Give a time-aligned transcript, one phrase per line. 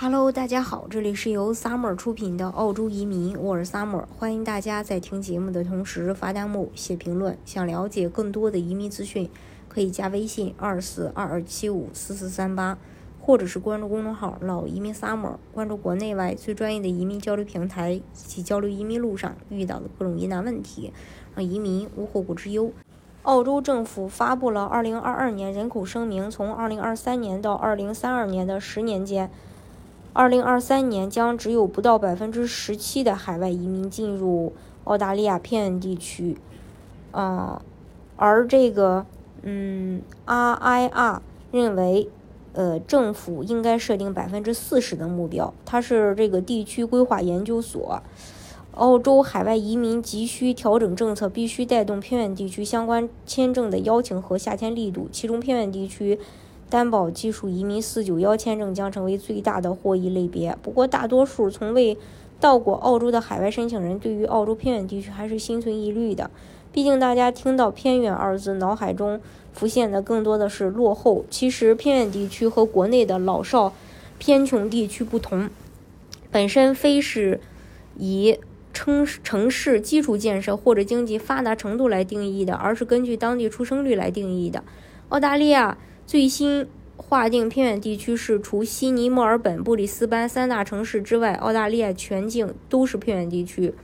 [0.00, 7.36] Hello，大家好，这里是由 Summer 出品的澳洲移民，我是 Summer，欢迎大家在听节目的同时发弹幕、写评论。
[7.44, 9.28] 想了解更多的移民资讯，
[9.68, 12.78] 可以加微信二四二二七五四四三八，
[13.20, 20.92] 或者是关注公众号“老移民 Summer”，关注国内外最专业的移民交流平台，一起交流移民路上遇到的各种疑难问题，
[21.34, 22.70] 让移民无后顾之忧。
[23.22, 29.28] 澳洲政府发布了二零二二年人口声明，从二零二三年到二零三二年的十年间。
[30.12, 34.52] 二零二三年将只有不到百分之十七的海外移民进入
[34.84, 36.36] 澳大利亚偏远地区，
[37.12, 37.62] 啊，
[38.16, 39.06] 而这个
[39.42, 41.20] 嗯，RIR
[41.52, 42.08] 认为，
[42.54, 45.54] 呃，政府应该设定百分之四十的目标。
[45.64, 48.02] 它是这个地区规划研究所，
[48.74, 56.18] 澳洲海外移民急需调整政策，必须带动偏远地区相关签证的邀请和下签力度，其中偏远地区。
[56.70, 60.56] 担保技术移民四九幺签证将成为最大的获益类别。
[60.62, 61.96] 不过，大多数从未
[62.38, 66.30] 到过澳洲的海外申请人对于澳洲偏远地区还是心存疑虑的。
[66.70, 69.18] 毕竟，大家听到“偏远”二字，脑海中
[69.52, 71.24] 浮现的更多的是落后。
[71.30, 73.72] 其实，偏远地区和国内的老少
[74.18, 75.48] 偏穷地区不同，
[76.30, 77.40] 本身非是
[77.96, 78.38] 以
[78.74, 84.62] 城城市基础建设或者经济发达程度来定义的，而是根据当地出生率来定义的。
[85.08, 85.78] 澳大利亚。
[86.08, 93.74] 最新划定偏远地区是除悉尼、墨尔本、布里斯班三大城市之外，澳大利亚全境都是偏远地区。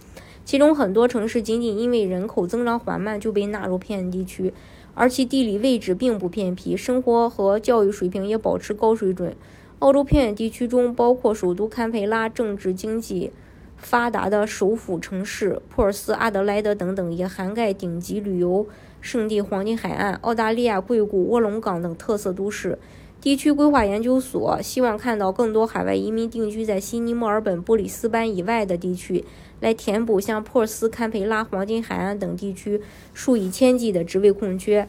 [0.43, 4.55] 其中很多城市仅仅因为人口增长缓慢就被纳入偏远地区，
[4.95, 9.37] 而其地理位置并不偏僻，生活和教育水平也保持高水准。
[9.81, 13.33] 澳洲偏远地区中包括首都堪培拉、政治经济
[13.77, 18.67] 发达的首府城市珀斯、阿德莱德等等，也涵盖顶级旅游。
[19.01, 22.79] 圣地黄金海岸、澳大利亚硅谷、卧龙岗等特色都市。
[23.21, 29.25] 地区规划研究所希望看到更多海外移民定居在悉尼、墨尔本、布里斯班以外的地区，
[29.61, 32.81] 来填补像珀斯、堪培拉、黄金海岸等地区
[33.13, 34.89] 数以千计的职位空缺。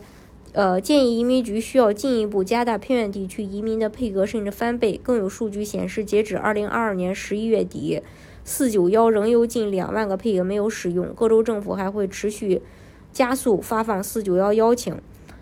[0.56, 4.98] 呃，建议移民局需要进一步加大偏远地区移民的配额，甚至翻倍。
[5.04, 8.02] 更有数据显示，截止2022年11月底
[8.48, 11.14] ，491仍有近两万个配额没有使用。
[11.14, 12.62] 各州政府还会持续。
[13.12, 14.96] 加速发放四九幺邀请。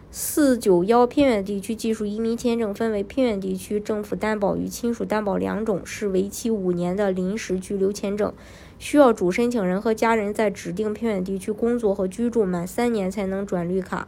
[0.09, 8.34] 四九幺偏远地区技术移民签证分为偏远地区政府担保与亲属担保两种，是为期五年的临时居留签证，
[8.79, 14.07] 需要主申请人和家人在指定偏远地区工作和居住满三年才能转绿卡。